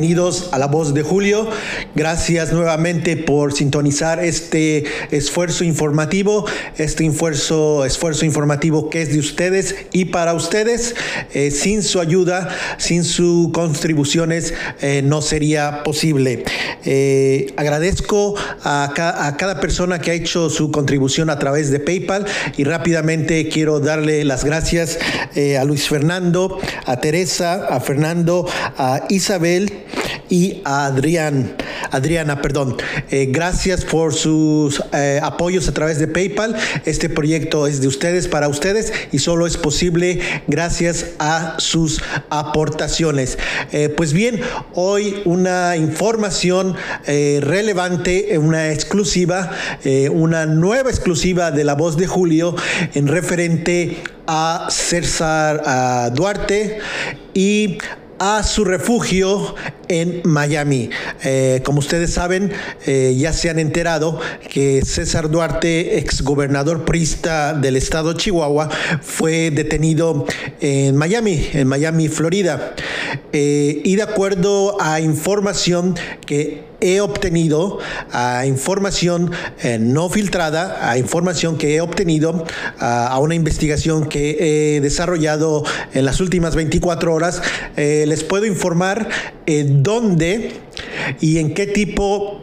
Bienvenidos 0.00 0.48
a 0.52 0.58
La 0.58 0.66
Voz 0.66 0.94
de 0.94 1.02
Julio. 1.02 1.46
Gracias 1.94 2.54
nuevamente 2.54 3.18
por 3.18 3.52
sintonizar 3.52 4.24
este 4.24 4.86
esfuerzo 5.10 5.62
informativo, 5.62 6.46
este 6.78 7.04
esfuerzo, 7.04 7.84
esfuerzo 7.84 8.24
informativo 8.24 8.88
que 8.88 9.02
es 9.02 9.12
de 9.12 9.18
ustedes 9.18 9.74
y 9.92 10.06
para 10.06 10.32
ustedes. 10.32 10.94
Eh, 11.34 11.50
sin 11.50 11.82
su 11.82 12.00
ayuda, 12.00 12.48
sin 12.78 13.04
sus 13.04 13.52
contribuciones, 13.52 14.54
eh, 14.80 15.02
no 15.04 15.20
sería 15.20 15.82
posible. 15.82 16.44
Eh, 16.86 17.52
agradezco 17.58 18.36
a, 18.62 18.84
a, 19.26 19.36
cada 19.36 19.60
persona 19.60 19.98
que 19.98 20.12
ha 20.12 20.14
hecho 20.14 20.48
su 20.48 20.70
contribución 20.70 21.28
a 21.28 21.38
través 21.38 21.70
de 21.70 21.78
PayPal 21.78 22.24
y 22.56 22.64
rápidamente 22.64 23.50
quiero 23.50 23.80
darle 23.80 24.24
las 24.24 24.46
gracias 24.46 24.98
a 25.58 25.64
Luis 25.64 25.88
Fernando, 25.88 26.58
a 26.86 26.96
Teresa, 27.00 27.66
a 27.66 27.80
Fernando, 27.80 28.48
a 28.78 29.04
Isabel 29.10 29.89
y 30.30 30.62
a 30.64 30.86
Adrián, 30.86 31.56
Adriana, 31.90 32.40
perdón. 32.40 32.76
Eh, 33.10 33.26
gracias 33.30 33.84
por 33.84 34.14
sus 34.14 34.82
eh, 34.92 35.20
apoyos 35.22 35.68
a 35.68 35.74
través 35.74 35.98
de 35.98 36.06
PayPal. 36.06 36.56
Este 36.86 37.08
proyecto 37.08 37.66
es 37.66 37.80
de 37.80 37.88
ustedes 37.88 38.28
para 38.28 38.48
ustedes 38.48 38.92
y 39.12 39.18
solo 39.18 39.46
es 39.46 39.56
posible 39.56 40.20
gracias 40.46 41.06
a 41.18 41.56
sus 41.58 42.00
aportaciones. 42.30 43.38
Eh, 43.72 43.88
pues 43.88 44.12
bien, 44.12 44.40
hoy 44.74 45.20
una 45.24 45.76
información 45.76 46.76
relevante, 47.06 48.38
una 48.38 48.72
exclusiva, 48.72 49.50
una 50.12 50.46
nueva 50.46 50.90
exclusiva 50.90 51.50
de 51.50 51.64
La 51.64 51.74
Voz 51.74 51.96
de 51.96 52.06
Julio 52.06 52.54
en 52.94 53.08
referente 53.08 54.02
a 54.26 54.68
César 54.70 56.12
Duarte 56.14 56.78
y 57.34 57.78
a 58.20 58.42
su 58.42 58.66
refugio 58.66 59.54
en 59.88 60.20
Miami. 60.24 60.90
Eh, 61.24 61.62
como 61.64 61.78
ustedes 61.78 62.12
saben, 62.12 62.52
eh, 62.86 63.16
ya 63.18 63.32
se 63.32 63.48
han 63.48 63.58
enterado 63.58 64.20
que 64.50 64.82
César 64.84 65.30
Duarte, 65.30 65.98
exgobernador 65.98 66.84
prista 66.84 67.54
del 67.54 67.76
estado 67.76 68.12
de 68.12 68.20
Chihuahua, 68.20 68.68
fue 69.00 69.50
detenido 69.50 70.26
en 70.60 70.96
Miami, 70.96 71.48
en 71.54 71.66
Miami, 71.66 72.08
Florida. 72.08 72.74
Eh, 73.32 73.82
y 73.84 73.96
de 73.96 74.02
acuerdo 74.02 74.76
a 74.80 75.00
información 75.00 75.96
que 76.26 76.64
he 76.80 77.00
obtenido 77.00 77.78
a 78.10 78.46
información 78.46 79.32
eh, 79.62 79.78
no 79.78 80.08
filtrada, 80.08 80.90
a 80.90 80.96
información 80.96 81.58
que 81.58 81.76
he 81.76 81.80
obtenido 81.80 82.46
a 82.78 83.18
una 83.18 83.34
investigación 83.34 84.08
que 84.08 84.76
he 84.76 84.80
desarrollado 84.80 85.64
en 85.92 86.04
las 86.04 86.20
últimas 86.20 86.56
24 86.56 87.12
horas. 87.12 87.42
Eh, 87.76 88.04
les 88.06 88.24
puedo 88.24 88.46
informar 88.46 89.08
dónde 89.46 90.52
y 91.20 91.38
en 91.38 91.54
qué 91.54 91.66
tipo 91.66 92.40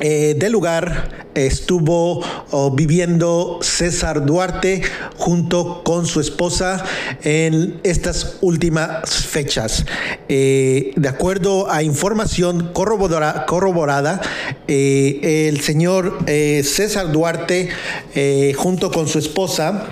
eh, 0.00 0.34
del 0.36 0.52
lugar 0.52 1.28
estuvo 1.34 2.20
oh, 2.50 2.70
viviendo 2.72 3.58
César 3.62 4.26
Duarte 4.26 4.82
junto 5.16 5.82
con 5.84 6.06
su 6.06 6.20
esposa 6.20 6.84
en 7.22 7.80
estas 7.84 8.38
últimas 8.40 9.26
fechas. 9.26 9.84
Eh, 10.28 10.92
de 10.96 11.08
acuerdo 11.08 11.70
a 11.70 11.82
información 11.82 12.72
corroborada, 12.72 14.20
eh, 14.66 15.48
el 15.48 15.60
señor 15.60 16.18
César 16.26 17.12
Duarte 17.12 17.68
junto 18.56 18.90
con 18.90 19.08
su 19.08 19.18
esposa 19.18 19.86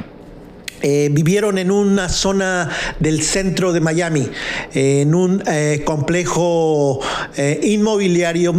eh, 0.83 1.11
vivieron 1.13 1.59
en 1.59 1.71
una 1.71 2.09
zona 2.09 2.69
del 2.99 3.23
centro 3.23 3.73
de 3.73 3.81
Miami, 3.81 4.29
en 4.75 5.15
un 5.15 5.41
eh, 5.47 5.83
complejo 5.85 7.01
eh, 7.37 7.61
inmobiliario 7.63 8.53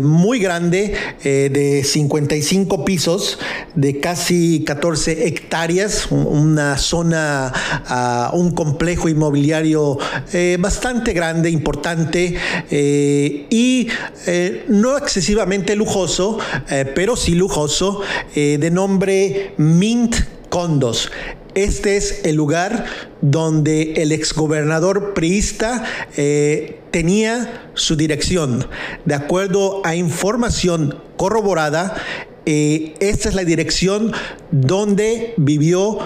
muy 0.00 0.38
grande 0.40 0.94
de 1.22 1.82
55 1.84 2.84
pisos, 2.84 3.38
de 3.74 4.00
casi 4.00 4.64
14 4.64 5.28
hectáreas, 5.28 6.08
una 6.10 6.78
zona, 6.78 7.52
ah, 7.86 8.30
un 8.32 8.50
complejo 8.52 9.08
inmobiliario 9.08 9.98
bastante 10.58 11.12
grande, 11.12 11.50
importante 11.50 12.36
y 12.70 13.88
no 14.68 14.96
excesivamente 14.96 15.76
lujoso, 15.76 16.38
pero 16.94 17.16
sí 17.16 17.34
lujoso, 17.34 18.00
de 18.34 18.70
nombre 18.70 19.54
Mint 19.58 20.16
Condos. 20.48 21.10
Este 21.56 21.96
es 21.96 22.20
el 22.24 22.36
lugar 22.36 22.84
donde 23.22 23.94
el 23.94 24.12
exgobernador 24.12 25.14
priista 25.14 25.84
eh, 26.14 26.80
tenía 26.90 27.70
su 27.72 27.96
dirección. 27.96 28.68
De 29.06 29.14
acuerdo 29.14 29.80
a 29.82 29.94
información 29.96 31.00
corroborada, 31.16 31.96
eh, 32.44 32.92
esta 33.00 33.30
es 33.30 33.34
la 33.34 33.44
dirección 33.44 34.12
donde 34.50 35.32
vivió 35.38 35.98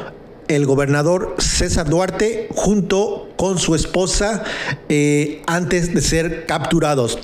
el 0.47 0.67
gobernador 0.67 1.35
César 1.39 1.91
Duarte 1.91 2.47
junto 2.55 3.29
con 3.35 3.59
su 3.59 3.75
esposa 3.75 4.45
eh, 4.89 5.43
antes 5.49 5.93
de 5.93 6.01
ser 6.01 6.47
capturados. 6.47 7.19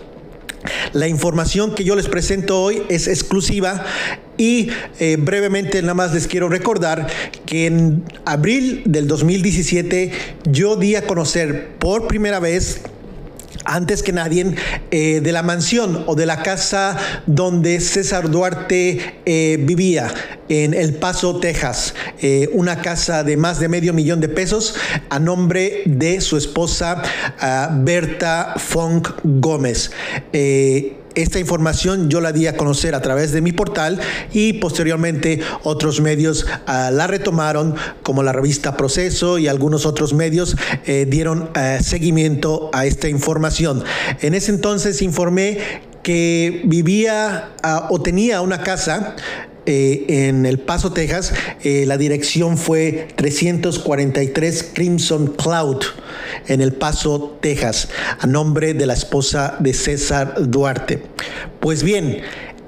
La 0.92 1.08
información 1.08 1.74
que 1.74 1.84
yo 1.84 1.96
les 1.96 2.08
presento 2.08 2.60
hoy 2.60 2.82
es 2.88 3.08
exclusiva 3.08 3.84
y 4.38 4.68
eh, 4.98 5.16
brevemente 5.18 5.80
nada 5.82 5.94
más 5.94 6.12
les 6.12 6.26
quiero 6.26 6.48
recordar 6.48 7.06
que 7.46 7.66
en 7.66 8.04
abril 8.24 8.82
del 8.84 9.08
2017 9.08 10.12
yo 10.50 10.76
di 10.76 10.94
a 10.94 11.06
conocer 11.06 11.68
por 11.78 12.06
primera 12.06 12.40
vez 12.40 12.80
antes 13.66 14.02
que 14.02 14.12
nadie, 14.12 14.54
eh, 14.90 15.20
de 15.22 15.32
la 15.32 15.42
mansión 15.42 16.04
o 16.06 16.14
de 16.14 16.26
la 16.26 16.42
casa 16.42 16.96
donde 17.26 17.80
César 17.80 18.30
Duarte 18.30 19.20
eh, 19.24 19.58
vivía 19.60 20.12
en 20.48 20.74
El 20.74 20.94
Paso, 20.94 21.40
Texas. 21.40 21.94
Eh, 22.20 22.48
una 22.52 22.80
casa 22.80 23.24
de 23.24 23.36
más 23.36 23.58
de 23.58 23.68
medio 23.68 23.92
millón 23.92 24.20
de 24.20 24.28
pesos 24.28 24.74
a 25.10 25.18
nombre 25.18 25.82
de 25.86 26.20
su 26.20 26.36
esposa 26.36 27.02
ah, 27.40 27.70
Berta 27.72 28.54
Funk 28.56 29.10
Gómez. 29.24 29.90
Esta 31.16 31.38
información 31.38 32.10
yo 32.10 32.20
la 32.20 32.30
di 32.30 32.46
a 32.46 32.58
conocer 32.58 32.94
a 32.94 33.00
través 33.00 33.32
de 33.32 33.40
mi 33.40 33.50
portal 33.50 33.98
y 34.34 34.52
posteriormente 34.52 35.40
otros 35.62 36.02
medios 36.02 36.44
uh, 36.44 36.92
la 36.92 37.06
retomaron, 37.06 37.74
como 38.02 38.22
la 38.22 38.32
revista 38.32 38.76
Proceso 38.76 39.38
y 39.38 39.48
algunos 39.48 39.86
otros 39.86 40.12
medios 40.12 40.56
eh, 40.84 41.06
dieron 41.08 41.44
uh, 41.44 41.82
seguimiento 41.82 42.68
a 42.74 42.84
esta 42.84 43.08
información. 43.08 43.82
En 44.20 44.34
ese 44.34 44.50
entonces 44.50 45.00
informé 45.00 45.58
que 46.02 46.60
vivía 46.66 47.48
uh, 47.64 47.92
o 47.94 48.02
tenía 48.02 48.42
una 48.42 48.60
casa 48.62 49.16
eh, 49.66 50.28
en 50.28 50.46
El 50.46 50.58
Paso, 50.58 50.92
Texas, 50.92 51.34
eh, 51.64 51.84
la 51.86 51.98
dirección 51.98 52.56
fue 52.56 53.08
343 53.16 54.70
Crimson 54.72 55.34
Cloud 55.36 55.82
en 56.46 56.60
El 56.60 56.72
Paso, 56.72 57.36
Texas, 57.40 57.88
a 58.20 58.26
nombre 58.26 58.74
de 58.74 58.86
la 58.86 58.94
esposa 58.94 59.56
de 59.58 59.74
César 59.74 60.34
Duarte. 60.48 61.02
Pues 61.60 61.82
bien, 61.82 62.22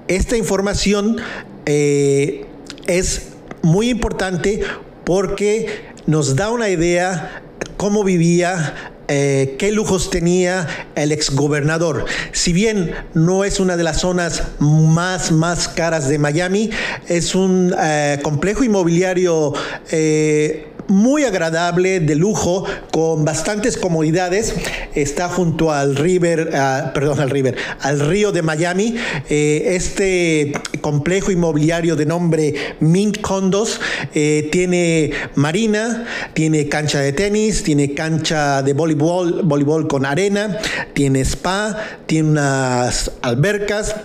esta 0.09 0.37
información 0.37 1.19
eh, 1.67 2.47
es 2.87 3.29
muy 3.63 3.91
importante 3.91 4.61
porque 5.05 5.69
nos 6.07 6.35
da 6.35 6.51
una 6.51 6.69
idea 6.69 7.43
cómo 7.77 8.03
vivía 8.03 8.93
eh, 9.11 9.57
qué 9.59 9.73
lujos 9.73 10.11
tenía 10.11 10.67
el 10.95 11.13
exgobernador. 11.13 12.05
Si 12.33 12.53
bien 12.53 12.93
no 13.15 13.45
es 13.45 13.59
una 13.59 13.79
de 13.79 13.83
las 13.83 14.01
zonas 14.01 14.43
más, 14.59 15.33
más 15.33 15.67
caras 15.67 16.09
de 16.09 16.19
Miami, 16.19 16.71
es 17.09 17.35
un 17.35 17.75
eh, 17.81 18.19
complejo 18.23 18.65
inmobiliario 18.65 19.55
eh, 19.91 20.67
muy 20.89 21.25
agradable, 21.25 22.01
de 22.01 22.17
lujo, 22.17 22.65
con 22.91 23.25
bastantes 23.25 23.79
comodidades. 23.79 24.55
Está 24.95 25.29
junto 25.31 25.73
al 25.73 25.97
River, 25.97 26.51
uh, 26.53 26.93
perdón, 26.93 27.21
al 27.21 27.31
River, 27.31 27.57
al 27.81 28.01
río 28.01 28.33
de 28.33 28.43
Miami. 28.43 28.97
Este 29.29 30.53
complejo 30.89 31.31
inmobiliario 31.31 31.97
de 31.97 32.07
nombre 32.07 32.55
Mint 32.81 33.21
Condos 33.21 33.79
eh, 34.15 34.49
tiene 34.51 35.13
marina, 35.35 36.07
tiene 36.33 36.67
cancha 36.71 37.01
de 37.01 37.13
tenis, 37.13 37.63
tiene 37.63 37.93
cancha 37.93 38.63
de 38.63 38.73
voleibol, 38.73 39.43
voleibol 39.43 39.87
con 39.87 40.07
arena, 40.07 40.57
tiene 40.95 41.21
spa, 41.27 41.77
tiene 42.07 42.31
unas 42.31 43.13
albercas 43.21 43.97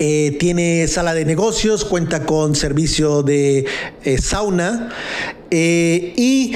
eh, 0.00 0.36
tiene 0.40 0.88
sala 0.88 1.14
de 1.14 1.24
negocios, 1.24 1.84
cuenta 1.84 2.26
con 2.26 2.56
servicio 2.56 3.22
de 3.22 3.66
eh, 4.02 4.18
sauna 4.18 4.88
y 5.52 6.54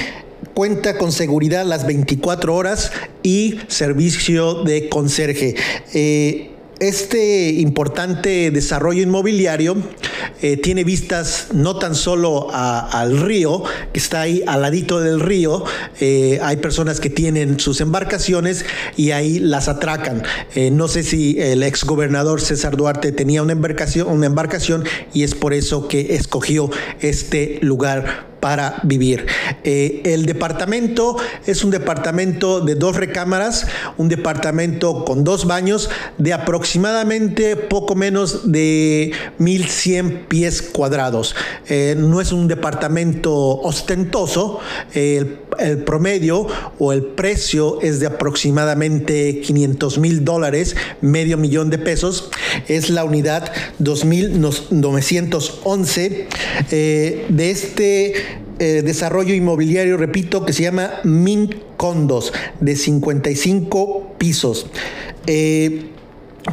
cuenta 0.53 0.97
con 0.97 1.13
seguridad 1.13 1.63
las 1.65 1.85
24 1.85 2.53
horas 2.53 2.91
y 3.23 3.59
servicio 3.69 4.63
de 4.65 4.89
conserje. 4.89 5.55
Este 6.79 7.51
importante 7.51 8.51
desarrollo 8.51 9.01
inmobiliario 9.01 9.77
eh, 10.41 10.57
tiene 10.57 10.83
vistas 10.83 11.47
no 11.53 11.77
tan 11.77 11.95
solo 11.95 12.49
al 12.51 13.19
río, 13.21 13.63
que 13.93 13.99
está 13.99 14.21
ahí 14.21 14.43
al 14.45 14.61
ladito 14.61 14.99
del 14.99 15.19
río, 15.19 15.63
eh, 15.99 16.39
hay 16.41 16.57
personas 16.57 16.99
que 16.99 17.09
tienen 17.09 17.59
sus 17.59 17.81
embarcaciones 17.81 18.65
y 18.97 19.11
ahí 19.11 19.39
las 19.39 19.67
atracan. 19.67 20.23
Eh, 20.55 20.71
no 20.71 20.87
sé 20.87 21.03
si 21.03 21.39
el 21.39 21.63
ex 21.63 21.83
gobernador 21.85 22.41
César 22.41 22.75
Duarte 22.75 23.11
tenía 23.11 23.41
una 23.41 23.53
embarcación, 23.53 24.07
una 24.07 24.25
embarcación 24.25 24.83
y 25.13 25.23
es 25.23 25.35
por 25.35 25.53
eso 25.53 25.87
que 25.87 26.15
escogió 26.15 26.69
este 26.99 27.59
lugar 27.61 28.34
para 28.45 28.79
vivir. 28.83 29.25
Eh, 29.63 30.03
el 30.05 30.27
departamento 30.27 31.17
es 31.47 31.63
un 31.63 31.71
departamento 31.71 32.61
de 32.61 32.75
dos 32.75 32.95
recámaras, 32.95 33.65
un 33.97 34.07
departamento 34.07 35.03
con 35.03 35.23
dos 35.23 35.47
baños 35.47 35.89
de 36.19 36.31
aproximadamente 36.31 37.55
poco 37.55 37.95
menos 37.95 38.51
de 38.51 39.13
1100 39.39 40.27
pies 40.27 40.61
cuadrados. 40.61 41.35
Eh, 41.67 41.95
no 41.97 42.21
es 42.21 42.31
un 42.31 42.47
departamento 42.47 43.33
ostentoso. 43.33 44.59
el, 44.93 45.39
el 45.59 45.79
promedio 45.79 46.47
o 46.79 46.93
el 46.93 47.03
precio 47.03 47.81
es 47.81 47.99
de 47.99 48.07
aproximadamente 48.07 49.41
500 49.41 49.97
mil 49.97 50.23
dólares, 50.25 50.75
medio 51.01 51.37
millón 51.37 51.71
de 51.71 51.77
pesos. 51.77 52.31
Es 52.67 52.89
la 52.89 53.03
unidad 53.03 53.51
2911 53.79 56.27
eh, 56.71 57.25
de 57.29 57.51
este 57.51 58.34
eh, 58.59 58.81
desarrollo 58.83 59.33
inmobiliario, 59.33 59.97
repito, 59.97 60.45
que 60.45 60.53
se 60.53 60.63
llama 60.63 60.91
Min 61.03 61.55
Condos, 61.75 62.31
de 62.61 62.75
55 62.75 64.15
pisos. 64.17 64.67
Eh, 65.27 65.91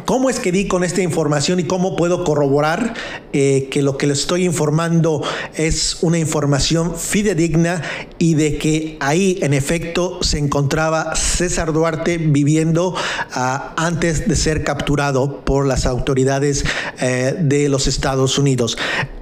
¿Cómo 0.05 0.29
es 0.29 0.39
que 0.39 0.51
di 0.51 0.67
con 0.67 0.83
esta 0.83 1.01
información 1.01 1.59
y 1.59 1.65
cómo 1.65 1.95
puedo 1.95 2.23
corroborar 2.23 2.95
eh, 3.31 3.69
que 3.71 3.83
lo 3.83 3.95
que 3.95 4.07
le 4.07 4.13
estoy 4.13 4.43
informando 4.43 5.23
es 5.53 5.99
una 6.01 6.17
información 6.17 6.97
fidedigna 6.97 7.83
y 8.17 8.33
de 8.33 8.57
que 8.57 8.97
ahí 8.99 9.37
en 9.41 9.53
efecto 9.53 10.21
se 10.23 10.39
encontraba 10.39 11.15
César 11.15 11.73
Duarte 11.73 12.17
viviendo 12.17 12.95
ah, 13.33 13.75
antes 13.77 14.27
de 14.27 14.35
ser 14.35 14.63
capturado 14.63 15.41
por 15.45 15.67
las 15.67 15.85
autoridades 15.85 16.65
de 16.99 17.69
los 17.69 17.85
Estados 17.85 18.39
Unidos? 18.39 18.77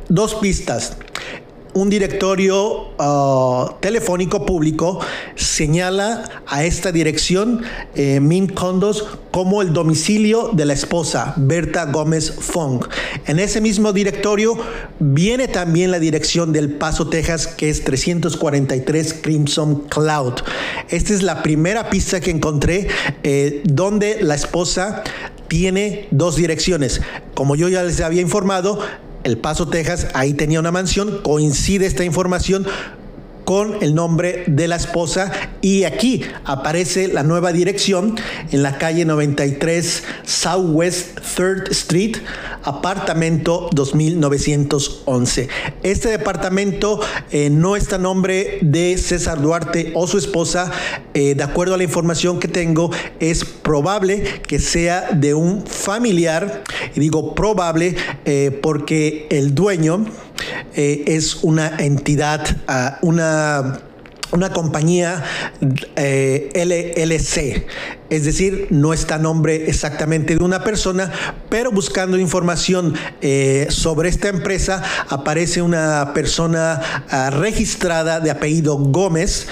Dos 0.07 0.35
pistas 0.35 0.95
un 1.73 1.89
directorio 1.89 2.89
uh, 2.97 3.73
telefónico 3.79 4.45
público 4.45 4.99
señala 5.35 6.43
a 6.47 6.63
esta 6.65 6.91
dirección 6.91 7.63
eh, 7.95 8.19
Min 8.19 8.47
Condos 8.47 9.07
como 9.31 9.61
el 9.61 9.71
domicilio 9.71 10.49
de 10.53 10.65
la 10.65 10.73
esposa 10.73 11.33
Berta 11.37 11.85
Gómez 11.85 12.31
Fong. 12.31 12.85
En 13.25 13.39
ese 13.39 13.61
mismo 13.61 13.93
directorio 13.93 14.57
viene 14.99 15.47
también 15.47 15.91
la 15.91 15.99
dirección 15.99 16.51
del 16.51 16.71
Paso, 16.71 17.07
Texas, 17.07 17.47
que 17.47 17.69
es 17.69 17.83
343 17.83 19.13
Crimson 19.21 19.83
Cloud. 19.87 20.33
Esta 20.89 21.13
es 21.13 21.23
la 21.23 21.41
primera 21.41 21.89
pista 21.89 22.19
que 22.19 22.31
encontré 22.31 22.87
eh, 23.23 23.61
donde 23.65 24.21
la 24.21 24.35
esposa 24.35 25.03
tiene 25.47 26.07
dos 26.11 26.35
direcciones. 26.35 27.01
Como 27.33 27.55
yo 27.55 27.69
ya 27.69 27.83
les 27.83 28.01
había 28.01 28.21
informado, 28.21 28.79
el 29.23 29.37
Paso, 29.37 29.67
Texas, 29.67 30.07
ahí 30.13 30.33
tenía 30.33 30.59
una 30.59 30.71
mansión, 30.71 31.19
coincide 31.23 31.85
esta 31.85 32.03
información 32.03 32.65
con 33.45 33.81
el 33.81 33.95
nombre 33.95 34.43
de 34.47 34.67
la 34.67 34.75
esposa. 34.75 35.31
Y 35.61 35.83
aquí 35.83 36.23
aparece 36.45 37.07
la 37.07 37.23
nueva 37.23 37.51
dirección 37.51 38.15
en 38.51 38.63
la 38.63 38.77
calle 38.77 39.05
93 39.05 40.03
Southwest 40.23 41.19
3rd 41.19 41.71
Street, 41.71 42.17
apartamento 42.63 43.69
2911. 43.73 45.49
Este 45.83 46.09
departamento 46.09 46.99
eh, 47.31 47.49
no 47.49 47.75
está 47.75 47.95
a 47.95 47.99
nombre 47.99 48.59
de 48.61 48.97
César 48.97 49.41
Duarte 49.41 49.91
o 49.95 50.07
su 50.07 50.17
esposa, 50.17 50.71
eh, 51.13 51.35
de 51.35 51.43
acuerdo 51.43 51.75
a 51.75 51.77
la 51.77 51.83
información 51.83 52.39
que 52.39 52.47
tengo, 52.47 52.91
es 53.19 53.43
probable 53.45 54.23
que 54.47 54.59
sea 54.59 55.09
de 55.11 55.33
un 55.33 55.65
familiar, 55.65 56.63
y 56.95 56.99
digo 56.99 57.35
probable 57.35 57.95
eh, 58.25 58.57
porque 58.61 59.27
el 59.29 59.53
dueño, 59.55 60.05
eh, 60.75 61.03
es 61.07 61.43
una 61.43 61.77
entidad, 61.77 62.45
ah, 62.67 62.97
una 63.01 63.81
una 64.31 64.53
compañía 64.53 65.23
eh, 65.95 66.49
LLC, 66.55 67.65
es 68.09 68.25
decir, 68.25 68.67
no 68.69 68.93
está 68.93 69.17
nombre 69.17 69.69
exactamente 69.69 70.35
de 70.35 70.43
una 70.43 70.63
persona, 70.63 71.11
pero 71.49 71.71
buscando 71.71 72.17
información 72.17 72.93
eh, 73.21 73.67
sobre 73.69 74.09
esta 74.09 74.29
empresa 74.29 74.83
aparece 75.09 75.61
una 75.61 76.13
persona 76.13 76.81
ah, 77.09 77.29
registrada 77.29 78.19
de 78.19 78.31
apellido 78.31 78.77
Gómez 78.77 79.47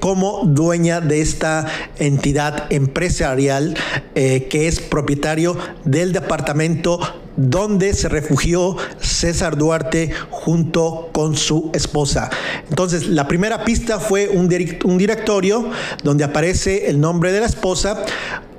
como 0.00 0.42
dueña 0.44 1.00
de 1.00 1.20
esta 1.20 1.66
entidad 1.98 2.66
empresarial 2.70 3.76
que 4.14 4.68
es 4.68 4.80
propietario 4.80 5.56
del 5.84 6.12
departamento 6.12 7.21
donde 7.36 7.94
se 7.94 8.08
refugió 8.08 8.76
César 9.00 9.56
Duarte 9.56 10.12
junto 10.30 11.10
con 11.12 11.36
su 11.36 11.70
esposa. 11.74 12.30
Entonces, 12.68 13.08
la 13.08 13.28
primera 13.28 13.64
pista 13.64 14.00
fue 14.00 14.28
un, 14.28 14.48
directorio 14.48 15.70
donde 16.02 16.24
aparece 16.24 16.88
el 16.88 17.00
nombre 17.00 17.32
de 17.32 17.40
la 17.40 17.46
esposa, 17.46 18.04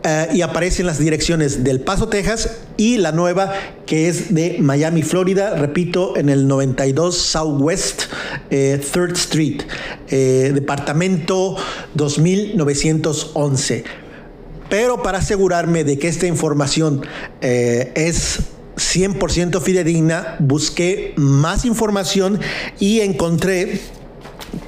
eh, 0.06 0.28
y 0.34 0.42
aparecen 0.42 0.86
las 0.86 1.00
direcciones 1.00 1.64
del 1.64 1.80
Paso, 1.80 2.10
Texas 2.10 2.58
y 2.76 2.98
la 2.98 3.14
nueva 3.14 3.54
que 3.86 4.10
es 4.10 4.34
de 4.34 4.58
Miami, 4.60 5.02
Florida, 5.02 5.56
repito, 5.56 6.18
en 6.18 6.28
el 6.28 6.46
92 6.46 7.18
Southwest 7.18 8.04
3rd 8.50 9.10
eh, 9.10 9.14
Street, 9.14 9.62
eh, 10.10 10.52
departamento 10.54 11.56
2911. 11.94 13.86
Pero 14.70 15.02
para 15.02 15.20
asegurarme 15.20 15.86
de 15.86 15.98
que 15.98 16.10
esta 16.10 16.28
información 16.28 17.06
es 17.40 18.40
100% 18.76 19.62
fidedigna, 19.62 20.36
busqué 20.40 21.14
más 21.16 21.66
información 21.66 22.40
y 22.80 23.02
encontré 23.02 23.82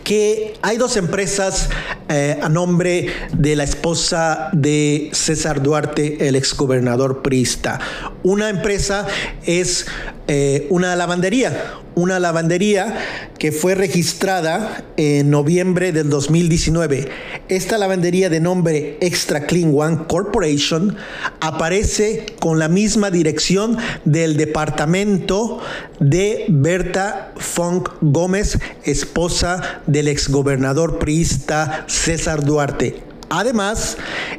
que 0.06 0.54
hay 0.62 0.78
dos 0.78 0.96
empresas 0.96 1.68
eh, 2.08 2.38
a 2.40 2.48
nombre 2.48 3.08
de 3.34 3.56
la 3.56 3.64
esposa 3.64 4.50
de 4.54 5.10
César 5.12 5.64
Duarte, 5.64 6.28
el 6.28 6.36
exgobernador 6.36 7.24
priista. 7.24 7.80
Una 8.22 8.50
empresa 8.50 9.08
es 9.46 9.88
eh, 10.28 10.68
una 10.70 10.96
lavandería, 10.96 11.74
una 11.96 12.20
lavandería 12.20 12.98
que 13.40 13.52
fue 13.52 13.76
registrada 13.76 14.84
en 14.98 15.30
noviembre 15.30 15.92
del 15.92 16.10
2019. 16.10 17.10
Esta 17.48 17.78
lavandería 17.78 18.30
de 18.30 18.40
nombre 18.40 18.98
Extra 19.02 19.46
Clean 19.46 19.72
One 19.76 20.06
Corporation 20.08 20.98
aparece 21.42 22.26
con 22.40 22.60
la 22.60 22.70
misma 22.70 23.12
dirección 23.12 23.78
del 24.04 24.38
departamento 24.38 25.60
de 26.00 26.46
Berta 26.50 27.34
Funk 27.38 27.90
Gómez, 28.02 28.58
esposa 28.84 29.82
del 29.96 30.10
exgobernador 30.10 31.00
priista 31.00 31.86
César 31.88 32.44
Duarte. 32.44 32.98
Además, 33.30 33.96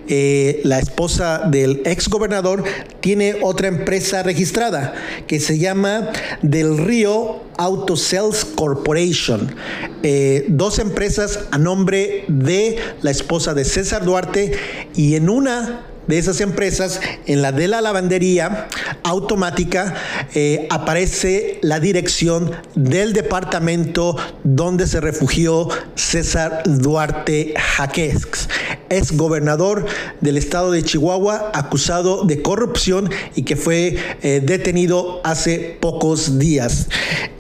eh, 0.07 0.61
la 0.65 0.79
esposa 0.79 1.45
del 1.51 1.81
ex 1.87 2.11
gobernador 2.11 2.63
tiene 3.01 3.37
otra 3.41 3.69
empresa 3.69 4.23
registrada 4.23 4.93
que 5.27 5.41
se 5.41 5.59
llama 5.59 6.11
Del 6.43 6.77
Río 6.77 7.43
Auto 7.57 7.97
Sales 7.97 8.45
Corporation. 8.45 9.55
Eh, 10.03 10.45
dos 10.49 10.79
empresas 10.79 11.41
a 11.51 11.57
nombre 11.57 12.27
de 12.29 12.79
la 13.01 13.11
esposa 13.11 13.55
de 13.55 13.65
César 13.65 14.05
Duarte 14.05 14.53
y 14.95 15.15
en 15.15 15.31
una 15.31 15.87
de 16.07 16.19
esas 16.19 16.41
empresas, 16.41 17.01
en 17.27 17.43
la 17.43 17.53
de 17.53 17.69
la 17.69 17.81
lavandería 17.81 18.69
automática, 19.03 19.95
eh, 20.35 20.67
aparece 20.71 21.59
la 21.63 21.81
dirección 21.81 22.53
del 22.75 23.13
departamento 23.13 24.17
donde 24.45 24.87
se 24.87 25.01
refugió 25.01 25.69
César 25.95 26.63
Duarte 26.65 27.55
Jaques, 27.57 28.49
ex 28.89 29.17
gobernador 29.17 29.87
del 30.21 30.37
estado 30.37 30.71
de 30.71 30.83
Chihuahua, 30.83 31.51
acusado 31.55 32.25
de 32.25 32.43
corrupción 32.43 33.11
y 33.35 33.43
que 33.43 33.57
fue 33.57 33.97
eh, 34.23 34.41
detenido 34.45 35.21
hace 35.25 35.77
pocos 35.81 36.39
días. 36.39 36.89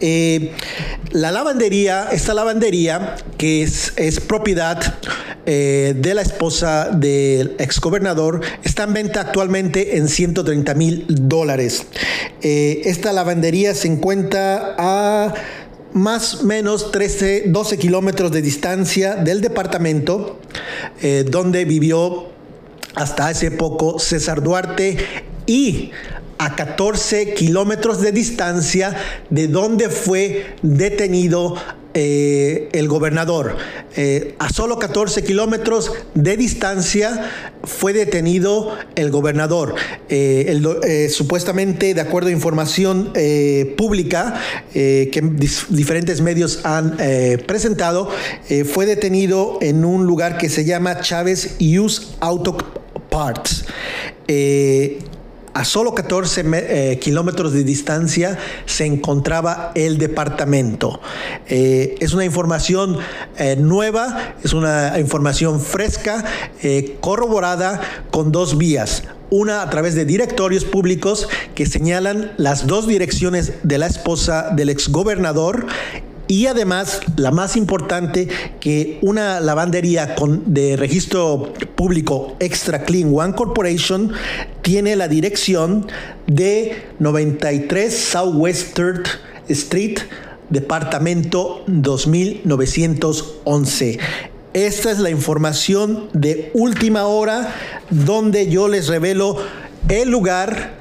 Eh, 0.00 0.52
la 1.12 1.30
lavandería, 1.30 2.08
esta 2.10 2.34
lavandería, 2.34 3.16
que 3.38 3.62
es, 3.62 3.92
es 3.96 4.20
propiedad 4.20 4.98
de 5.46 6.12
la 6.12 6.22
esposa 6.22 6.90
del 6.90 7.54
exgobernador, 7.60 8.40
está 8.64 8.84
en 8.84 8.94
venta 8.94 9.20
actualmente 9.20 9.96
en 9.96 10.08
130 10.08 10.74
mil 10.74 11.06
dólares. 11.08 11.86
Eh, 12.42 12.82
esta 12.84 13.12
lavandería 13.12 13.74
se 13.74 13.88
encuentra 13.88 14.74
a 14.78 15.34
más 15.92 16.42
o 16.42 16.44
menos 16.44 16.92
13, 16.92 17.44
12 17.46 17.78
kilómetros 17.78 18.30
de 18.30 18.42
distancia 18.42 19.14
del 19.14 19.40
departamento 19.40 20.38
eh, 21.00 21.24
donde 21.26 21.64
vivió 21.64 22.28
hasta 22.94 23.28
hace 23.28 23.50
poco 23.50 23.98
César 23.98 24.42
Duarte 24.42 24.98
y 25.46 25.92
a 26.38 26.54
14 26.54 27.34
kilómetros 27.34 28.00
de 28.00 28.12
distancia 28.12 28.94
de 29.30 29.48
donde 29.48 29.88
fue 29.88 30.56
detenido 30.62 31.56
eh, 31.98 32.68
el 32.72 32.88
gobernador. 32.88 33.56
Eh, 33.96 34.34
a 34.38 34.50
solo 34.50 34.78
14 34.78 35.24
kilómetros 35.24 35.90
de 36.12 36.36
distancia 36.36 37.30
fue 37.64 37.94
detenido 37.94 38.76
el 38.96 39.10
gobernador. 39.10 39.74
Eh, 40.10 41.08
supuestamente, 41.10 41.94
de 41.94 42.00
acuerdo 42.02 42.28
a 42.28 42.32
información 42.32 43.14
pública 43.78 44.38
que 44.74 45.22
diferentes 45.70 46.20
medios 46.20 46.60
han 46.64 46.98
presentado, 47.46 48.10
fue 48.70 48.84
detenido 48.84 49.58
en 49.62 49.86
un 49.86 50.04
lugar 50.04 50.36
que 50.36 50.50
se 50.50 50.66
llama 50.66 51.00
Chávez 51.00 51.56
Use 51.60 52.08
Auto 52.20 52.58
Parts 53.08 53.64
a 55.56 55.64
solo 55.64 55.94
14 55.94 56.44
eh, 56.52 56.98
kilómetros 56.98 57.54
de 57.54 57.64
distancia 57.64 58.36
se 58.66 58.84
encontraba 58.84 59.72
el 59.74 59.96
departamento. 59.96 61.00
Eh, 61.48 61.94
es 61.98 62.12
una 62.12 62.26
información 62.26 62.98
eh, 63.38 63.56
nueva, 63.58 64.34
es 64.44 64.52
una 64.52 64.98
información 65.00 65.60
fresca, 65.60 66.24
corroborada 67.00 67.80
con 68.10 68.32
dos 68.32 68.58
vías 68.58 69.04
una 69.28 69.62
a 69.62 69.70
través 69.70 69.96
de 69.96 70.04
directorios 70.04 70.64
públicos 70.64 71.28
que 71.56 71.66
señalan 71.66 72.32
las 72.36 72.68
dos 72.68 72.86
direcciones 72.86 73.54
de 73.64 73.78
la 73.78 73.86
esposa 73.86 74.50
del 74.52 74.68
exgobernador 74.68 75.66
y 76.28 76.46
además, 76.46 77.00
la 77.16 77.30
más 77.30 77.56
importante, 77.56 78.28
que 78.60 78.98
una 79.02 79.40
lavandería 79.40 80.14
con, 80.14 80.52
de 80.52 80.76
registro 80.76 81.52
público 81.74 82.36
Extra 82.40 82.84
Clean 82.84 83.10
One 83.14 83.34
Corporation 83.34 84.12
tiene 84.62 84.96
la 84.96 85.08
dirección 85.08 85.86
de 86.26 86.82
93 86.98 87.96
Southwest 87.96 88.78
Street, 89.48 89.98
departamento 90.50 91.62
2911. 91.66 93.98
Esta 94.52 94.90
es 94.90 94.98
la 94.98 95.10
información 95.10 96.08
de 96.12 96.50
última 96.54 97.06
hora 97.06 97.54
donde 97.90 98.48
yo 98.48 98.68
les 98.68 98.88
revelo 98.88 99.38
el 99.88 100.10
lugar, 100.10 100.74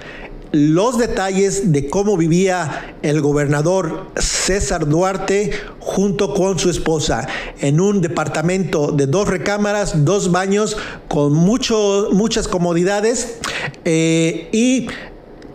los 0.55 0.97
detalles 0.97 1.73
de 1.73 1.89
cómo 1.89 2.15
vivía 2.15 2.95
el 3.01 3.19
gobernador 3.19 4.11
César 4.15 4.87
Duarte 4.87 5.51
junto 5.79 6.33
con 6.33 6.57
su 6.57 6.69
esposa. 6.69 7.27
En 7.59 7.81
un 7.81 7.99
departamento 7.99 8.93
de 8.93 9.05
dos 9.05 9.27
recámaras, 9.27 10.05
dos 10.05 10.31
baños, 10.31 10.77
con 11.09 11.33
mucho, 11.33 12.07
muchas 12.13 12.47
comodidades. 12.47 13.39
Eh, 13.83 14.47
y 14.53 14.87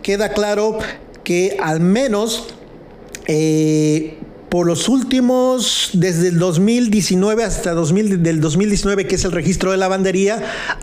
queda 0.03 0.35
claro 0.35 0.79
que 1.25 1.57
al 1.63 1.81
menos 1.81 2.49
eh, 3.27 4.19
por 4.51 4.67
los 4.67 4.89
últimos, 4.89 5.91
desde 5.93 6.29
el 6.29 6.39
2019 6.41 7.45
hasta 7.45 7.73
2000, 7.73 8.23
del 8.23 8.41
2019, 8.41 9.07
que 9.07 9.15
es 9.15 9.25
el 9.25 9.31
registro 9.31 9.71
de 9.71 9.77
lavandería, 9.77 10.43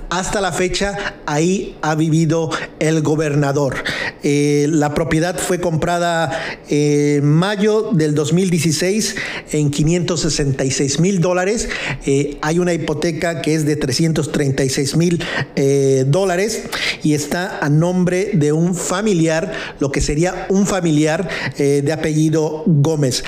hasta 0.10 0.40
la 0.40 0.54
fecha, 0.54 1.16
ahí 1.26 1.76
ha 1.82 1.94
vivido 1.96 2.50
el 2.80 3.02
gobernador. 3.02 3.76
Eh, 4.24 4.68
la 4.70 4.94
propiedad 4.94 5.38
fue 5.38 5.60
comprada 5.60 6.32
en 6.70 7.26
mayo 7.26 7.90
del 7.92 8.16
2016 8.16 9.16
en 9.52 9.70
566 9.70 11.00
mil 11.02 11.20
dólares. 11.20 11.68
Eh, 12.06 12.38
hay 12.42 12.60
una 12.60 12.74
hipoteca 12.74 13.42
que 13.42 13.54
es 13.54 13.66
de 13.66 13.76
336 13.76 14.96
mil 14.96 15.22
eh, 15.58 16.06
dólares 16.08 16.64
y 17.04 17.14
está 17.14 17.60
a 17.60 17.70
nombre 17.70 18.32
de 18.34 18.54
un 18.54 18.76
familiar, 18.76 19.52
lo 19.80 19.92
que 19.92 20.00
sería 20.00 20.48
un 20.50 20.66
familiar 20.66 21.28
de 21.58 21.92
apellido 21.92 22.64
Gómez. 22.66 23.24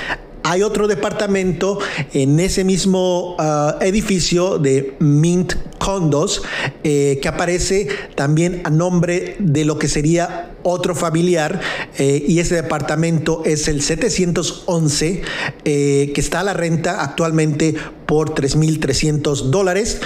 Hay 0.50 0.64
otro 0.64 0.88
departamento 0.88 1.78
en 2.12 2.40
ese 2.40 2.64
mismo 2.64 3.36
ah, 3.38 3.78
edificio 3.82 4.58
de 4.58 4.96
Mint 4.98 5.54
Condos 5.78 6.42
eh, 6.84 7.20
que 7.22 7.28
aparece 7.28 7.88
también 8.16 8.62
a 8.64 8.72
nombre 8.72 9.36
de 9.38 9.64
lo 9.64 9.78
que 9.78 9.88
sería 9.88 10.49
otro 10.64 10.96
familiar 10.96 11.60
eh, 11.98 12.24
y 12.28 12.40
ese 12.40 12.56
departamento 12.56 13.44
es 13.46 13.68
el 13.68 13.82
711 13.82 15.22
eh, 15.66 16.12
que 16.14 16.22
está 16.22 16.42
a 16.42 16.44
la 16.44 16.54
renta 16.54 17.04
actualmente 17.04 17.76
por 18.06 18.34
3.300 18.34 19.50
dólares, 19.52 20.00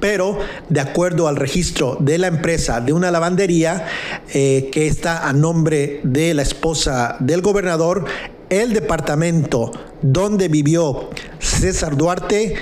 pero 0.00 0.38
de 0.68 0.80
acuerdo 0.80 1.28
al 1.28 1.36
registro 1.36 1.96
de 2.00 2.18
la 2.18 2.28
empresa 2.28 2.80
de 2.80 2.94
una 2.94 3.10
lavandería 3.10 3.86
que 4.32 4.86
está 4.86 5.28
a 5.28 5.34
nombre 5.34 6.00
de 6.02 6.32
la 6.32 6.40
esposa 6.40 7.16
del 7.20 7.42
gobernador, 7.42 8.06
el 8.48 8.72
departamento 8.72 9.70
donde 10.00 10.48
vivió 10.48 11.10
César 11.38 11.96
Duarte 11.96 12.54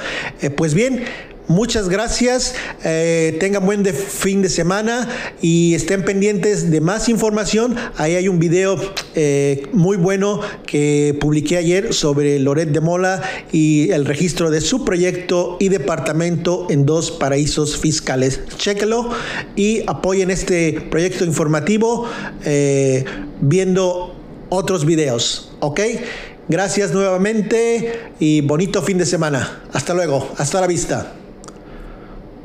pues 0.56 0.72
bien, 0.72 1.04
Muchas 1.46 1.90
gracias, 1.90 2.54
eh, 2.84 3.36
tengan 3.38 3.66
buen 3.66 3.84
fin 3.84 4.40
de 4.40 4.48
semana 4.48 5.08
y 5.42 5.74
estén 5.74 6.02
pendientes 6.02 6.70
de 6.70 6.80
más 6.80 7.10
información. 7.10 7.76
Ahí 7.98 8.14
hay 8.14 8.28
un 8.28 8.38
video 8.38 8.78
eh, 9.14 9.66
muy 9.72 9.98
bueno 9.98 10.40
que 10.66 11.14
publiqué 11.20 11.58
ayer 11.58 11.92
sobre 11.92 12.38
Loret 12.38 12.70
de 12.70 12.80
Mola 12.80 13.22
y 13.52 13.90
el 13.90 14.06
registro 14.06 14.50
de 14.50 14.62
su 14.62 14.86
proyecto 14.86 15.58
y 15.60 15.68
departamento 15.68 16.66
en 16.70 16.86
dos 16.86 17.10
paraísos 17.10 17.76
fiscales. 17.76 18.40
Chéquelo 18.56 19.10
y 19.54 19.82
apoyen 19.86 20.30
este 20.30 20.80
proyecto 20.90 21.26
informativo 21.26 22.06
eh, 22.46 23.04
viendo 23.42 24.14
otros 24.48 24.86
videos. 24.86 25.52
¿Ok? 25.60 25.80
Gracias 26.48 26.92
nuevamente 26.92 28.00
y 28.18 28.40
bonito 28.40 28.80
fin 28.80 28.96
de 28.96 29.04
semana. 29.04 29.62
Hasta 29.74 29.92
luego. 29.92 30.32
Hasta 30.38 30.62
la 30.62 30.66
vista. 30.66 31.14